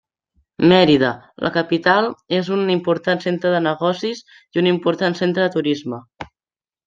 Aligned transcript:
Mérida, 0.69 1.09
la 1.47 1.51
capital, 1.57 2.07
és 2.37 2.49
un 2.55 2.71
important 2.75 3.21
centre 3.27 3.51
de 3.55 3.61
negocis, 3.67 4.25
i 4.57 4.61
un 4.63 4.69
important 4.73 5.19
centre 5.23 5.45
de 5.47 5.55
turisme. 5.57 6.01